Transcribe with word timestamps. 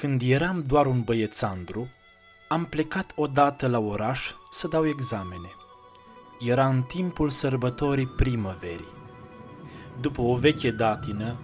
Când 0.00 0.22
eram 0.24 0.64
doar 0.66 0.86
un 0.86 1.02
băiețandru, 1.02 1.88
am 2.48 2.64
plecat 2.64 3.12
odată 3.14 3.66
la 3.66 3.78
oraș 3.78 4.30
să 4.50 4.68
dau 4.68 4.86
examene. 4.86 5.48
Era 6.40 6.68
în 6.68 6.82
timpul 6.82 7.30
sărbătorii 7.30 8.06
primăverii. 8.06 8.94
După 10.00 10.20
o 10.20 10.36
veche 10.36 10.70
datină, 10.70 11.36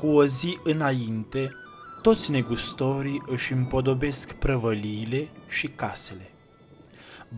cu 0.00 0.06
o 0.06 0.26
zi 0.26 0.58
înainte, 0.64 1.52
toți 2.02 2.30
negustorii 2.30 3.22
își 3.26 3.52
împodobesc 3.52 4.32
prăvăliile 4.32 5.28
și 5.48 5.68
casele. 5.68 6.30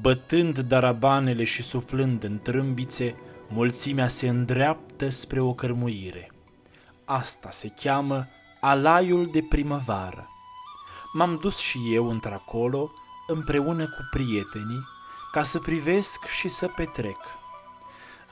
Bătând 0.01 0.59
darabanele 0.59 1.45
și 1.45 1.63
suflând 1.63 2.25
în 2.25 2.39
trâmbițe, 2.43 3.15
mulțimea 3.49 4.09
se 4.09 4.29
îndreaptă 4.29 5.09
spre 5.09 5.41
o 5.41 5.55
cărmuire. 5.55 6.33
Asta 7.05 7.51
se 7.51 7.73
cheamă 7.83 8.27
alaiul 8.61 9.29
de 9.33 9.47
primăvară. 9.49 10.29
M-am 11.19 11.37
dus 11.37 11.57
și 11.57 11.95
eu 11.95 12.11
într-acolo, 12.11 12.91
împreună 13.27 13.85
cu 13.85 14.09
prietenii, 14.11 14.87
ca 15.33 15.43
să 15.43 15.59
privesc 15.59 16.27
și 16.27 16.49
să 16.49 16.69
petrec. 16.77 17.17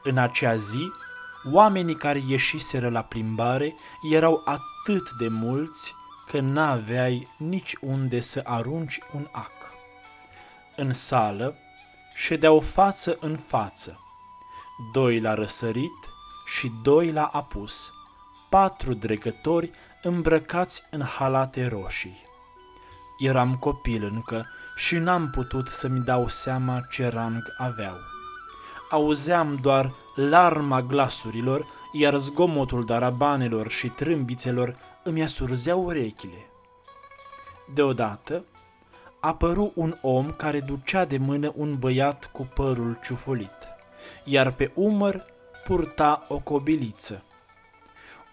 În 0.02 0.18
acea 0.18 0.56
zi, 0.56 0.90
oamenii 1.52 1.96
care 1.96 2.22
ieșiseră 2.26 2.90
la 2.90 3.00
plimbare 3.00 3.74
erau 4.10 4.42
atât 4.44 5.10
de 5.10 5.28
mulți 5.28 5.94
că 6.26 6.40
n-aveai 6.40 7.28
nici 7.38 7.74
unde 7.80 8.20
să 8.20 8.40
arunci 8.44 8.98
un 9.14 9.26
ac. 9.32 9.52
În 10.76 10.92
sală 10.92 11.56
ședeau 12.16 12.60
față 12.60 13.16
în 13.20 13.36
față, 13.36 14.00
doi 14.92 15.20
la 15.20 15.34
răsărit 15.34 16.10
și 16.46 16.72
doi 16.82 17.12
la 17.12 17.24
apus, 17.24 17.90
patru 18.48 18.94
dregători 18.94 19.70
îmbrăcați 20.02 20.82
în 20.90 21.02
halate 21.02 21.66
roșii. 21.66 22.24
Eram 23.18 23.56
copil 23.60 24.04
încă 24.12 24.46
și 24.76 24.96
n-am 24.96 25.30
putut 25.30 25.68
să-mi 25.68 26.04
dau 26.04 26.28
seama 26.28 26.80
ce 26.90 27.08
rang 27.08 27.42
aveau. 27.56 27.96
Auzeam 28.90 29.58
doar 29.62 29.92
larma 30.14 30.82
glasurilor, 30.82 31.66
iar 31.92 32.16
zgomotul 32.16 32.84
darabanelor 32.84 33.70
și 33.70 33.88
trâmbițelor 33.88 34.76
îmi 35.02 35.22
asurzeau 35.22 35.84
urechile. 35.84 36.50
Deodată 37.74 38.44
apăru 39.20 39.72
un 39.74 39.96
om 40.00 40.30
care 40.30 40.60
ducea 40.60 41.04
de 41.04 41.16
mână 41.16 41.52
un 41.56 41.78
băiat 41.78 42.30
cu 42.32 42.48
părul 42.54 42.98
ciufolit, 43.04 43.68
iar 44.24 44.52
pe 44.52 44.70
umăr 44.74 45.24
purta 45.64 46.24
o 46.28 46.38
cobiliță. 46.38 47.22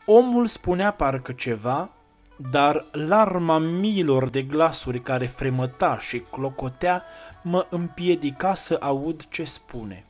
Omul 0.05 0.47
spunea 0.47 0.91
parcă 0.91 1.31
ceva, 1.31 1.89
dar 2.35 2.85
larma 2.91 3.57
miilor 3.57 4.29
de 4.29 4.41
glasuri 4.41 4.99
care 4.99 5.25
fremăta 5.25 5.99
și 5.99 6.19
clocotea 6.19 7.03
mă 7.41 7.65
împiedica 7.69 8.53
să 8.53 8.77
aud 8.81 9.25
ce 9.29 9.43
spune. 9.43 10.05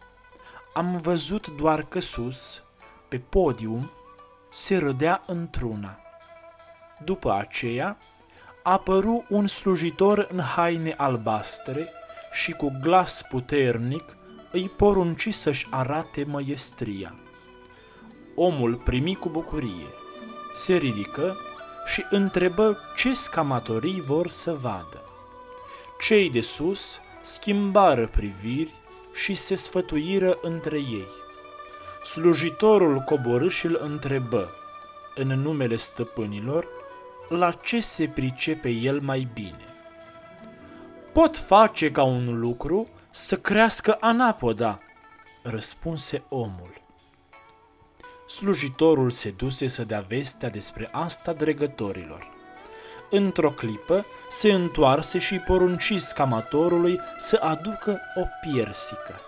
Am 0.74 0.98
văzut 0.98 1.48
doar 1.48 1.84
că 1.84 2.00
sus, 2.00 2.64
pe 3.08 3.18
podium, 3.18 3.92
se 4.50 4.78
râdea 4.78 5.24
într-una. 5.28 6.00
După 7.04 7.34
aceea, 7.34 7.98
apăru 8.64 9.26
un 9.30 9.48
slujitor 9.48 10.28
în 10.32 10.40
haine 10.40 10.94
albastre 10.98 11.88
și 12.34 12.52
cu 12.52 12.80
glas 12.82 13.22
puternic 13.30 14.18
îi 14.52 14.70
porunci 14.70 15.34
să-și 15.34 15.68
arate 15.70 16.24
măiestria. 16.24 17.16
Omul 18.36 18.76
primi 18.76 19.16
cu 19.16 19.30
bucurie, 19.30 19.88
se 20.56 20.76
ridică 20.76 21.36
și 21.86 22.06
întrebă 22.10 22.78
ce 22.96 23.14
scamatorii 23.14 24.02
vor 24.02 24.30
să 24.30 24.54
vadă. 24.54 25.02
Cei 26.02 26.30
de 26.30 26.42
sus 26.42 27.00
schimbară 27.22 28.08
priviri 28.08 28.70
și 29.14 29.34
se 29.34 29.56
sfătuiră 29.56 30.38
între 30.42 30.78
ei. 30.78 31.08
Slujitorul 32.04 33.00
coborâ 33.00 33.50
și 33.50 33.66
îl 33.66 33.80
întrebă, 33.84 34.50
în 35.16 35.28
numele 35.28 35.76
stăpânilor, 35.76 36.68
la 37.30 37.52
ce 37.52 37.80
se 37.80 38.08
pricepe 38.08 38.70
el 38.70 39.00
mai 39.00 39.28
bine. 39.34 39.66
Pot 41.14 41.38
face 41.38 41.92
ca 41.92 42.04
un 42.04 42.40
lucru 42.40 42.88
să 43.10 43.38
crească 43.38 43.98
anapoda, 44.00 44.80
răspunse 45.42 46.24
omul. 46.30 46.83
Slujitorul 48.28 49.12
se 49.12 49.30
duse 49.30 49.68
să 49.68 49.84
dea 49.84 50.06
vestea 50.08 50.50
despre 50.50 50.90
asta 50.92 51.34
dregătorilor. 51.34 52.32
Într-o 53.10 53.50
clipă 53.50 54.06
se 54.30 54.52
întoarse 54.52 55.20
și 55.20 55.38
porunci 55.38 55.94
scamatorului 55.98 57.00
să 57.20 57.40
aducă 57.42 58.00
o 58.16 58.22
piersică. 58.42 59.20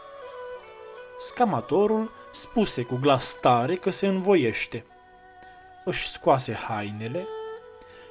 Scamatorul 1.20 2.12
spuse 2.34 2.82
cu 2.82 2.96
glas 3.02 3.38
tare 3.42 3.76
că 3.76 3.90
se 3.90 4.08
învoiește. 4.08 4.86
Își 5.86 6.08
scoase 6.08 6.54
hainele 6.54 7.28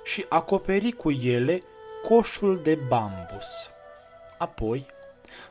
și 0.05 0.27
acoperi 0.29 0.93
cu 0.93 1.11
ele 1.11 1.63
coșul 2.09 2.61
de 2.63 2.75
bambus. 2.75 3.71
Apoi 4.39 4.87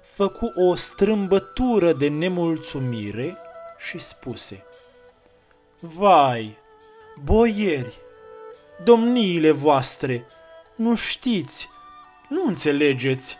făcu 0.01 0.53
o 0.69 0.75
strâmbătură 0.75 1.93
de 1.93 2.07
nemulțumire 2.07 3.37
și 3.77 3.97
spuse 3.97 4.63
Vai, 5.85 6.57
boieri, 7.23 7.99
domniile 8.83 9.51
voastre, 9.51 10.25
nu 10.75 10.95
știți, 10.95 11.69
nu 12.29 12.43
înțelegeți, 12.47 13.37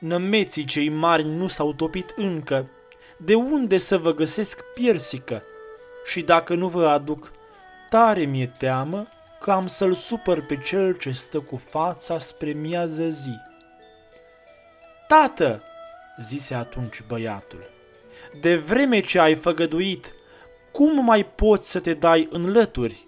nămeții 0.00 0.64
cei 0.64 0.88
mari 0.88 1.24
nu 1.24 1.46
s-au 1.46 1.72
topit 1.72 2.12
încă, 2.16 2.68
de 3.16 3.34
unde 3.34 3.76
să 3.76 3.98
vă 3.98 4.12
găsesc 4.12 4.60
piersică? 4.74 5.42
Și 6.06 6.20
dacă 6.20 6.54
nu 6.54 6.68
vă 6.68 6.88
aduc, 6.88 7.32
tare 7.90 8.20
mi-e 8.20 8.46
teamă 8.58 9.06
că 9.40 9.50
am 9.52 9.66
să-l 9.66 9.94
supăr 9.94 10.46
pe 10.46 10.56
cel 10.56 10.96
ce 10.96 11.10
stă 11.10 11.40
cu 11.40 11.62
fața 11.70 12.18
spre 12.18 12.50
miază 12.50 13.08
zi. 13.08 13.34
Tată, 15.08 15.62
zise 16.20 16.54
atunci 16.54 17.02
băiatul, 17.06 17.64
de 18.40 18.56
vreme 18.56 19.00
ce 19.00 19.18
ai 19.18 19.34
făgăduit, 19.34 20.12
cum 20.72 21.04
mai 21.04 21.26
poți 21.26 21.70
să 21.70 21.80
te 21.80 21.94
dai 21.94 22.28
în 22.30 22.50
lături? 22.50 23.06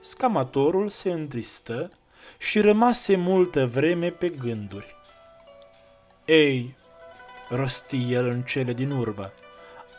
Scamatorul 0.00 0.88
se 0.88 1.10
întristă 1.10 1.90
și 2.38 2.60
rămase 2.60 3.16
multă 3.16 3.66
vreme 3.66 4.10
pe 4.10 4.28
gânduri. 4.28 4.96
Ei, 6.24 6.76
rosti 7.48 8.12
el 8.12 8.28
în 8.28 8.42
cele 8.42 8.72
din 8.72 8.90
urmă, 8.90 9.32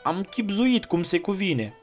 am 0.04 0.24
chipzuit 0.24 0.86
cum 0.86 1.04
se 1.04 1.20
cuvine– 1.20 1.74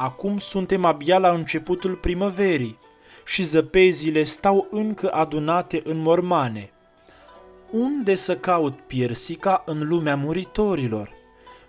Acum 0.00 0.38
suntem 0.38 0.84
abia 0.84 1.18
la 1.18 1.30
începutul 1.30 1.94
primăverii 1.94 2.78
și 3.24 3.42
zăpezile 3.42 4.22
stau 4.22 4.66
încă 4.70 5.12
adunate 5.12 5.82
în 5.84 5.98
mormane. 5.98 6.70
Unde 7.70 8.14
să 8.14 8.36
caut 8.36 8.78
piersica 8.86 9.62
în 9.66 9.88
lumea 9.88 10.16
muritorilor? 10.16 11.10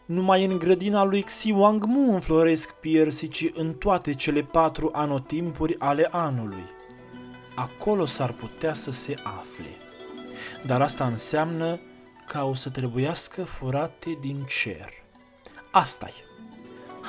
Numai 0.10 0.46
în 0.46 0.58
grădina 0.58 1.04
lui 1.04 1.22
Xi 1.22 1.52
Wangmu 1.52 2.14
înfloresc 2.14 2.72
piersici 2.72 3.52
în 3.54 3.74
toate 3.74 4.14
cele 4.14 4.42
patru 4.42 4.90
anotimpuri 4.94 5.76
ale 5.80 6.08
anului. 6.12 6.64
Acolo 7.56 8.06
s-ar 8.06 8.32
putea 8.32 8.74
să 8.74 8.92
se 8.92 9.16
afle. 9.24 9.78
Dar 10.66 10.82
asta 10.82 11.06
înseamnă 11.06 11.80
că 12.28 12.44
o 12.44 12.54
să 12.54 12.70
trebuiască 12.70 13.44
furate 13.44 14.18
din 14.22 14.46
cer. 14.48 14.90
Asta-i. 15.72 16.14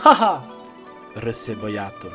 Ha-ha! 0.02 0.44
râse 1.14 1.52
băiatul. 1.52 2.12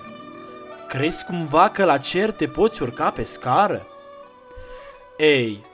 Crezi 0.88 1.26
cumva 1.26 1.70
că 1.70 1.86
la 1.86 1.98
cer 1.98 2.32
te 2.32 2.48
poți 2.48 2.82
urca 2.82 3.12
pe 3.12 3.24
scară? 3.24 3.86
Ei, 5.18 5.66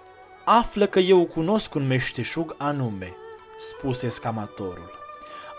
află 0.45 0.85
că 0.85 0.99
eu 0.99 1.25
cunosc 1.25 1.75
un 1.75 1.87
meșteșug 1.87 2.55
anume, 2.57 3.13
spuse 3.59 4.09
scamatorul. 4.09 5.00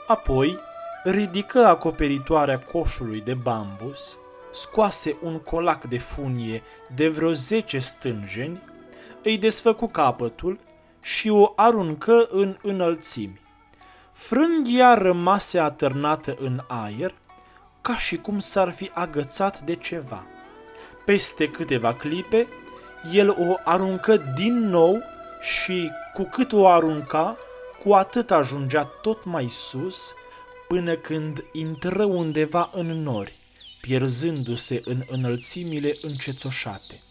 Apoi 0.06 0.58
ridică 1.04 1.66
acoperitoarea 1.66 2.58
coșului 2.58 3.20
de 3.20 3.34
bambus, 3.34 4.16
scoase 4.52 5.16
un 5.22 5.40
colac 5.40 5.84
de 5.84 5.98
funie 5.98 6.62
de 6.94 7.08
vreo 7.08 7.32
zece 7.32 7.78
stângeni, 7.78 8.62
îi 9.22 9.38
desfăcu 9.38 9.86
capătul 9.86 10.58
și 11.00 11.28
o 11.28 11.52
aruncă 11.56 12.28
în 12.30 12.56
înălțimi. 12.62 13.40
Frânghia 14.12 14.94
rămase 14.94 15.58
atârnată 15.58 16.36
în 16.40 16.60
aer 16.66 17.14
ca 17.80 17.96
și 17.96 18.16
cum 18.16 18.38
s-ar 18.38 18.70
fi 18.70 18.90
agățat 18.94 19.60
de 19.60 19.74
ceva. 19.74 20.22
Peste 21.04 21.48
câteva 21.48 21.92
clipe, 21.92 22.46
el 23.12 23.30
o 23.30 23.54
aruncă 23.64 24.16
din 24.16 24.68
nou 24.68 24.98
și 25.40 25.90
cu 26.14 26.22
cât 26.22 26.52
o 26.52 26.68
arunca, 26.68 27.36
cu 27.84 27.92
atât 27.92 28.30
ajungea 28.30 28.82
tot 28.82 29.24
mai 29.24 29.48
sus, 29.50 30.12
până 30.68 30.94
când 30.94 31.44
intră 31.52 32.04
undeva 32.04 32.70
în 32.72 33.02
nori, 33.02 33.36
pierzându-se 33.80 34.80
în 34.84 35.02
înălțimile 35.10 35.96
încețoșate. 36.00 37.02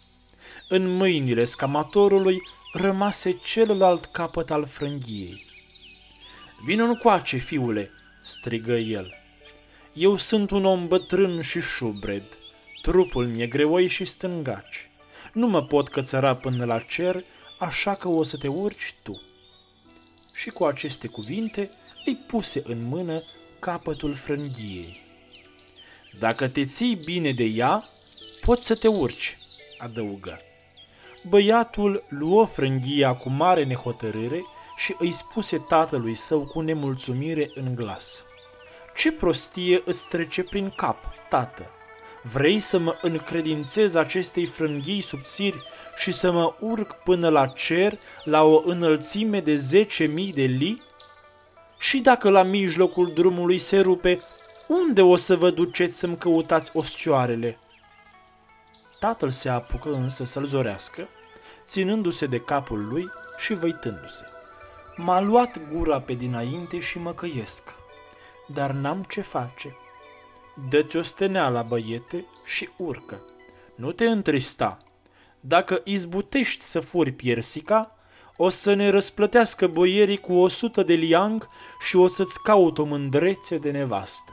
În 0.68 0.96
mâinile 0.96 1.44
scamatorului 1.44 2.38
rămase 2.72 3.38
celălalt 3.44 4.04
capăt 4.04 4.50
al 4.50 4.66
frânghiei. 4.66 5.44
Vino 6.64 6.84
încoace, 6.84 7.36
fiule, 7.36 7.90
strigă 8.24 8.76
el. 8.76 9.14
Eu 9.92 10.16
sunt 10.16 10.50
un 10.50 10.64
om 10.64 10.88
bătrân 10.88 11.40
și 11.40 11.60
șubred, 11.60 12.38
trupul 12.82 13.26
mi-e 13.26 13.46
greoi 13.46 13.86
și 13.86 14.04
stângaci. 14.04 14.90
Nu 15.32 15.46
mă 15.46 15.62
pot 15.62 15.88
cățăra 15.88 16.36
până 16.36 16.64
la 16.64 16.78
cer, 16.78 17.24
așa 17.58 17.94
că 17.94 18.08
o 18.08 18.22
să 18.22 18.36
te 18.36 18.48
urci 18.48 18.94
tu. 19.02 19.22
Și 20.42 20.50
cu 20.50 20.64
aceste 20.64 21.06
cuvinte 21.06 21.70
îi 22.04 22.16
puse 22.26 22.62
în 22.66 22.84
mână 22.84 23.22
capătul 23.58 24.14
frânghiei. 24.14 25.00
Dacă 26.18 26.48
te 26.48 26.64
ții 26.64 26.98
bine 27.04 27.32
de 27.32 27.44
ea, 27.44 27.84
poți 28.40 28.66
să 28.66 28.74
te 28.74 28.88
urci, 28.88 29.38
adăugă. 29.78 30.40
Băiatul 31.28 32.04
luă 32.08 32.44
frânghia 32.44 33.14
cu 33.14 33.28
mare 33.28 33.64
nehotărâre 33.64 34.44
și 34.76 34.94
îi 34.98 35.10
spuse 35.10 35.58
tatălui 35.58 36.14
său 36.14 36.46
cu 36.46 36.60
nemulțumire 36.60 37.50
în 37.54 37.74
glas. 37.74 38.22
Ce 38.96 39.12
prostie 39.12 39.82
îți 39.84 40.08
trece 40.08 40.42
prin 40.42 40.70
cap, 40.70 40.98
tată? 41.28 41.70
Vrei 42.22 42.60
să 42.60 42.78
mă 42.78 42.98
încredințez 43.00 43.94
acestei 43.94 44.46
frânghii 44.46 45.00
subțiri 45.00 45.62
și 45.96 46.12
să 46.12 46.32
mă 46.32 46.54
urc 46.60 46.94
până 46.94 47.28
la 47.28 47.46
cer, 47.46 47.98
la 48.24 48.42
o 48.42 48.62
înălțime 48.64 49.40
de 49.40 49.54
zece 49.54 50.04
mii 50.04 50.32
de 50.32 50.42
li? 50.42 50.82
Și 51.78 51.98
dacă 51.98 52.30
la 52.30 52.42
mijlocul 52.42 53.12
drumului 53.14 53.58
se 53.58 53.80
rupe, 53.80 54.20
unde 54.68 55.02
o 55.02 55.16
să 55.16 55.36
vă 55.36 55.50
duceți 55.50 55.98
să-mi 55.98 56.16
căutați 56.16 56.70
ostioarele? 56.74 57.58
Tatăl 59.00 59.30
se 59.30 59.48
apucă 59.48 59.92
însă 59.92 60.24
să-l 60.24 60.44
zorească, 60.44 61.08
ținându-se 61.64 62.26
de 62.26 62.40
capul 62.40 62.88
lui 62.88 63.08
și 63.38 63.54
văitându-se. 63.54 64.24
M-a 64.96 65.20
luat 65.20 65.60
gura 65.72 66.00
pe 66.00 66.12
dinainte 66.12 66.80
și 66.80 66.98
mă 66.98 67.12
căiesc, 67.12 67.74
dar 68.46 68.70
n-am 68.70 69.06
ce 69.08 69.20
face. 69.20 69.76
Dă-ți 70.54 70.96
o 70.96 71.02
steneala, 71.02 71.62
băiete, 71.62 72.24
și 72.44 72.68
urcă. 72.76 73.20
Nu 73.74 73.92
te 73.92 74.06
întrista. 74.06 74.78
Dacă 75.40 75.80
izbutești 75.84 76.64
să 76.64 76.80
furi 76.80 77.12
piersica, 77.12 77.96
o 78.36 78.48
să 78.48 78.74
ne 78.74 78.88
răsplătească 78.88 79.66
boierii 79.66 80.18
cu 80.18 80.34
o 80.34 80.48
sută 80.48 80.82
de 80.82 80.94
liang 80.94 81.48
și 81.86 81.96
o 81.96 82.06
să-ți 82.06 82.42
caut 82.42 82.78
o 82.78 82.84
mândrețe 82.84 83.58
de 83.58 83.70
nevastă. 83.70 84.32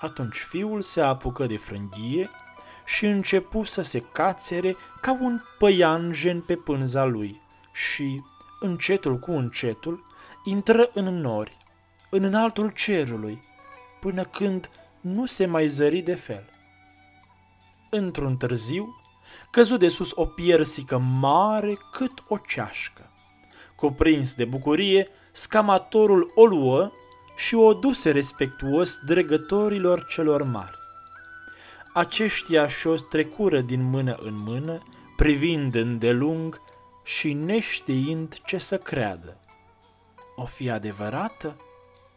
Atunci 0.00 0.36
fiul 0.36 0.82
se 0.82 1.00
apucă 1.00 1.46
de 1.46 1.56
frânghie 1.56 2.30
și 2.86 3.06
începu 3.06 3.64
să 3.64 3.82
se 3.82 4.00
cațere 4.00 4.76
ca 5.00 5.18
un 5.20 5.40
păianjen 5.58 6.40
pe 6.40 6.54
pânza 6.54 7.04
lui 7.04 7.40
și, 7.74 8.22
încetul 8.60 9.18
cu 9.18 9.30
încetul, 9.30 10.04
intră 10.44 10.90
în 10.94 11.20
nori, 11.20 11.56
în 12.10 12.22
înaltul 12.22 12.70
cerului, 12.70 13.42
până 14.00 14.24
când 14.24 14.70
nu 15.04 15.26
se 15.26 15.46
mai 15.46 15.66
zări 15.66 16.00
de 16.00 16.14
fel. 16.14 16.44
Într-un 17.90 18.36
târziu, 18.36 18.86
căzu 19.50 19.76
de 19.76 19.88
sus 19.88 20.10
o 20.14 20.24
piersică 20.24 20.98
mare 20.98 21.78
cât 21.92 22.24
o 22.28 22.38
ceașcă. 22.38 23.10
Cuprins 23.76 24.34
de 24.34 24.44
bucurie, 24.44 25.08
scamatorul 25.32 26.32
o 26.34 26.44
luă 26.44 26.90
și 27.36 27.54
o 27.54 27.72
duse 27.72 28.10
respectuos 28.10 28.98
dregătorilor 29.06 30.06
celor 30.06 30.42
mari. 30.42 30.76
Aceștia 31.92 32.68
și-o 32.68 32.94
trecură 32.94 33.60
din 33.60 33.82
mână 33.82 34.18
în 34.22 34.38
mână, 34.38 34.82
privind 35.16 35.74
îndelung 35.74 36.60
și 37.04 37.32
neștiind 37.32 38.38
ce 38.44 38.58
să 38.58 38.78
creadă. 38.78 39.36
O 40.36 40.44
fi 40.44 40.70
adevărată 40.70 41.56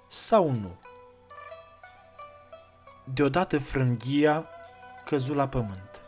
sau 0.08 0.52
nu? 0.52 0.87
Deodată 3.14 3.60
frânghia 3.60 4.48
căzu 5.06 5.34
la 5.34 5.48
pământ. 5.48 6.02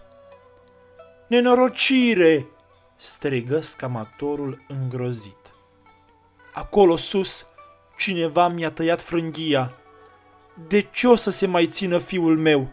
Nenorocire! 1.27 2.47
strigă 2.95 3.59
scamatorul 3.59 4.63
îngrozit. 4.67 5.53
Acolo 6.53 6.95
sus, 6.95 7.47
cineva 7.97 8.47
mi-a 8.47 8.71
tăiat 8.71 9.01
frânghia. 9.01 9.73
De 10.67 10.81
ce 10.81 11.07
o 11.07 11.15
să 11.15 11.29
se 11.29 11.47
mai 11.47 11.67
țină 11.67 11.97
fiul 11.97 12.37
meu? 12.37 12.67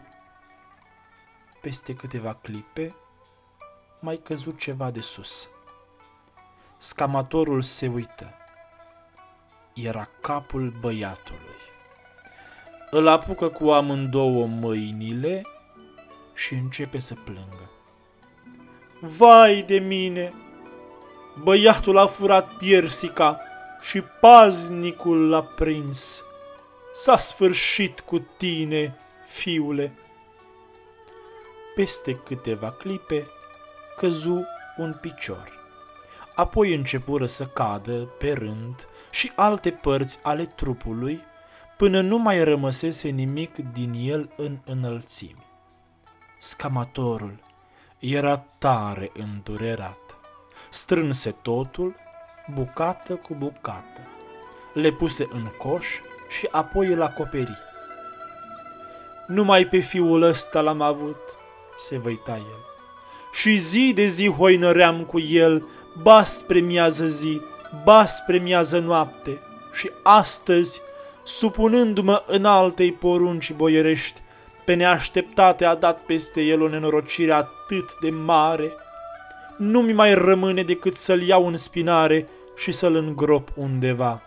Peste 1.61 1.93
câteva 1.93 2.33
clipe, 2.33 2.95
mai 3.99 4.19
căzut 4.23 4.59
ceva 4.59 4.91
de 4.91 5.01
sus. 5.01 5.49
Scamatorul 6.77 7.61
se 7.61 7.87
uită. 7.87 8.33
Era 9.73 10.09
capul 10.21 10.73
băiatului. 10.79 11.66
Îl 12.89 13.07
apucă 13.07 13.47
cu 13.47 13.69
amândouă 13.69 14.45
mâinile 14.45 15.41
și 16.33 16.53
începe 16.53 16.99
să 16.99 17.13
plângă. 17.23 17.69
Vai 18.99 19.63
de 19.67 19.77
mine! 19.79 20.33
Băiatul 21.43 21.97
a 21.97 22.07
furat 22.07 22.53
piersica 22.53 23.39
și 23.81 24.01
paznicul 24.01 25.29
l-a 25.29 25.41
prins. 25.41 26.21
S-a 26.93 27.17
sfârșit 27.17 27.99
cu 27.99 28.27
tine, 28.37 28.95
fiule. 29.27 29.91
Peste 31.75 32.13
câteva 32.13 32.71
clipe 32.71 33.27
căzu 33.97 34.45
un 34.77 34.97
picior. 35.01 35.51
Apoi 36.35 36.73
începură 36.73 37.25
să 37.25 37.45
cadă 37.45 38.09
pe 38.19 38.31
rând 38.31 38.87
și 39.09 39.31
alte 39.35 39.69
părți 39.69 40.19
ale 40.21 40.45
trupului, 40.45 41.21
până 41.77 42.01
nu 42.01 42.17
mai 42.17 42.43
rămăsese 42.43 43.09
nimic 43.09 43.55
din 43.73 43.93
el 43.97 44.29
în 44.35 44.57
înălțimi. 44.65 45.45
Scamatorul 46.39 47.39
era 47.99 48.37
tare 48.57 49.11
îndurerat. 49.13 50.17
Strânse 50.69 51.31
totul, 51.31 51.95
bucată 52.53 53.13
cu 53.13 53.35
bucată. 53.37 54.01
Le 54.73 54.91
puse 54.91 55.27
în 55.31 55.43
coș 55.57 55.85
și 56.29 56.47
apoi 56.51 56.87
îl 56.87 57.01
acoperi. 57.01 57.57
Numai 59.27 59.65
pe 59.65 59.77
fiul 59.77 60.21
ăsta 60.21 60.61
l-am 60.61 60.81
avut, 60.81 61.19
se 61.77 61.97
văita 61.97 62.35
el. 62.35 62.65
Și 63.33 63.57
zi 63.57 63.91
de 63.95 64.05
zi 64.05 64.29
hoinăream 64.29 65.03
cu 65.03 65.19
el, 65.19 65.67
ba 66.01 66.23
spre 66.23 66.59
miază 66.59 67.05
zi, 67.05 67.41
ba 67.83 68.05
spre 68.05 68.37
miază 68.37 68.79
noapte. 68.79 69.39
Și 69.73 69.91
astăzi, 70.03 70.81
supunându-mă 71.27 72.23
în 72.27 72.45
altei 72.45 72.91
porunci 72.91 73.53
boierești, 73.53 74.21
pe 74.65 74.73
neașteptate 74.73 75.65
a 75.65 75.75
dat 75.75 75.99
peste 75.99 76.41
el 76.41 76.61
o 76.61 76.67
nenorocire 76.67 77.31
atât 77.31 77.99
de 78.01 78.09
mare. 78.09 78.71
Nu 79.57 79.81
mi 79.81 79.93
mai 79.93 80.13
rămâne 80.13 80.63
decât 80.63 80.95
să-l 80.95 81.21
iau 81.21 81.47
în 81.47 81.57
spinare 81.57 82.27
și 82.57 82.71
să-l 82.71 82.95
îngrop 82.95 83.49
undeva. 83.55 84.21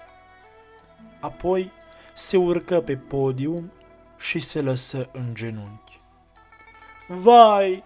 Apoi 1.20 1.70
se 2.14 2.36
urcă 2.36 2.80
pe 2.80 2.96
podium 2.96 3.72
și 4.18 4.38
se 4.38 4.60
lăsă 4.60 5.08
în 5.12 5.24
genunchi. 5.32 6.00
Vai, 7.08 7.84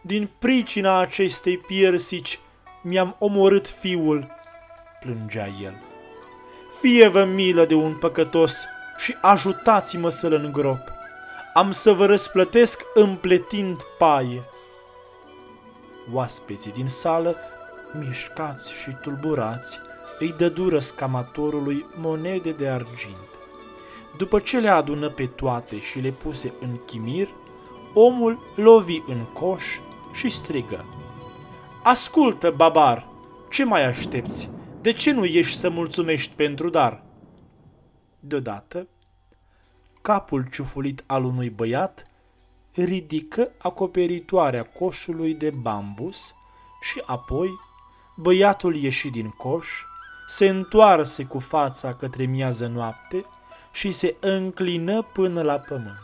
din 0.00 0.30
pricina 0.38 0.98
acestei 0.98 1.58
piersici 1.58 2.38
mi-am 2.82 3.16
omorât 3.18 3.68
fiul, 3.68 4.26
plângea 5.00 5.48
el. 5.62 5.85
Fie-vă 6.80 7.24
milă 7.24 7.64
de 7.64 7.74
un 7.74 7.94
păcătos 7.94 8.64
și 8.96 9.16
ajutați-mă 9.20 10.08
să-l 10.08 10.32
îngrop. 10.32 10.80
Am 11.54 11.70
să 11.70 11.92
vă 11.92 12.06
răsplătesc 12.06 12.82
împletind 12.94 13.80
paie. 13.98 14.42
Oaspeții 16.12 16.72
din 16.72 16.88
sală, 16.88 17.36
mișcați 17.98 18.72
și 18.72 18.90
tulburați, 19.02 19.78
îi 20.18 20.34
dădură 20.36 20.78
scamatorului 20.78 21.86
monede 22.00 22.50
de 22.50 22.68
argint. 22.68 23.28
După 24.16 24.38
ce 24.38 24.58
le 24.58 24.68
adună 24.68 25.08
pe 25.08 25.26
toate 25.26 25.80
și 25.80 25.98
le 25.98 26.10
puse 26.10 26.52
în 26.60 26.76
chimir, 26.86 27.28
omul 27.94 28.38
lovi 28.54 29.02
în 29.06 29.24
coș 29.32 29.64
și 30.12 30.28
strigă. 30.28 30.84
Ascultă, 31.82 32.50
babar, 32.56 33.06
ce 33.48 33.64
mai 33.64 33.84
aștepți? 33.84 34.55
De 34.86 34.92
ce 34.92 35.10
nu 35.10 35.24
ieși 35.24 35.56
să 35.56 35.68
mulțumești 35.68 36.32
pentru 36.34 36.70
dar? 36.70 37.02
Deodată, 38.20 38.88
capul 40.02 40.48
ciufulit 40.52 41.04
al 41.06 41.24
unui 41.24 41.50
băiat 41.50 42.06
ridică 42.74 43.50
acoperitoarea 43.58 44.62
coșului 44.62 45.34
de 45.34 45.52
bambus 45.62 46.34
și 46.82 47.02
apoi 47.06 47.48
băiatul 48.16 48.76
ieși 48.76 49.10
din 49.10 49.28
coș, 49.28 49.68
se 50.26 50.48
întoarse 50.48 51.24
cu 51.24 51.38
fața 51.38 51.94
către 51.94 52.24
miază 52.24 52.66
noapte 52.66 53.24
și 53.72 53.90
se 53.90 54.16
înclină 54.20 55.02
până 55.02 55.42
la 55.42 55.56
pământ. 55.58 56.00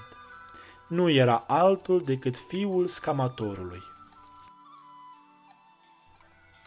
Nu 0.89 1.11
era 1.11 1.45
altul 1.47 2.03
decât 2.05 2.37
fiul 2.37 2.87
scamatorului. 2.87 3.92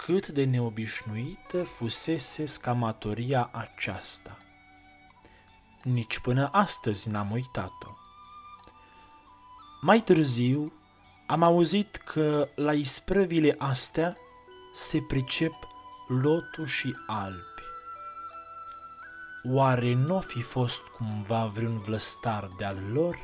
Cât 0.05 0.27
de 0.27 0.43
neobișnuită 0.43 1.63
fusese 1.63 2.45
scamatoria 2.45 3.49
aceasta. 3.51 4.37
Nici 5.83 6.19
până 6.19 6.49
astăzi 6.51 7.09
n-am 7.09 7.31
uitat-o. 7.31 7.89
Mai 9.81 10.01
târziu 10.01 10.73
am 11.27 11.43
auzit 11.43 11.95
că 11.95 12.47
la 12.55 12.73
isprăvile 12.73 13.55
astea 13.57 14.17
se 14.73 14.99
pricep 15.07 15.53
lotul 16.07 16.65
și 16.65 16.95
albi. 17.07 17.63
Oare 19.43 19.93
n-o 19.93 20.19
fi 20.19 20.41
fost 20.41 20.81
cumva 20.97 21.45
vreun 21.45 21.79
vlăstar 21.79 22.49
de-al 22.57 22.77
lor? 22.91 23.17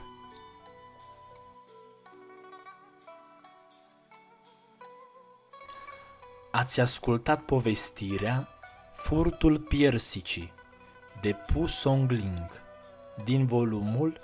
Ați 6.51 6.79
ascultat 6.79 7.41
povestirea 7.41 8.47
Furtul 8.93 9.59
piersicii 9.59 10.53
de 11.21 11.33
Pu 11.33 11.65
Songling 11.65 12.45
din 13.23 13.45
volumul 13.45 14.19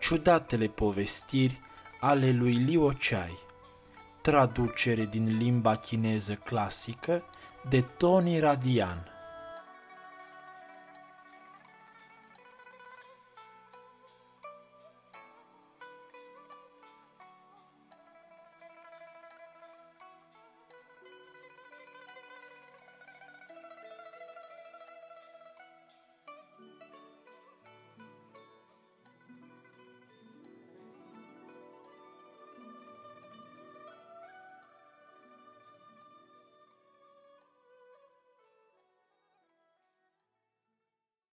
Ciudatele 0.00 0.66
povestiri 0.66 1.60
ale 2.00 2.30
lui 2.30 2.54
Liu 2.54 2.92
Chai, 2.98 3.38
traducere 4.20 5.04
din 5.04 5.36
limba 5.36 5.76
chineză 5.76 6.34
clasică 6.34 7.22
de 7.68 7.80
Tony 7.80 8.38
Radian. 8.38 9.13